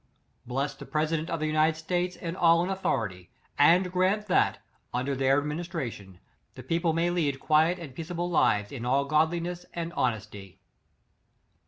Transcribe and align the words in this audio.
Bless 0.47 0.73
the 0.73 0.87
president 0.87 1.29
of 1.29 1.39
the 1.39 1.45
United 1.45 1.77
States, 1.77 2.15
and 2.15 2.35
all 2.35 2.63
in 2.63 2.71
authority; 2.71 3.29
and 3.59 3.91
grant 3.91 4.25
that, 4.25 4.57
under 4.95 5.15
their 5.15 5.37
ad 5.41 5.45
ministration, 5.45 6.19
the 6.55 6.63
people 6.63 6.91
may 6.91 7.11
lead 7.11 7.39
quiet 7.39 7.77
and 7.77 7.93
peaceable 7.93 8.27
lives 8.27 8.71
in 8.71 8.83
all 8.83 9.05
godliness 9.05 9.63
and 9.75 9.93
honesty. 9.93 10.59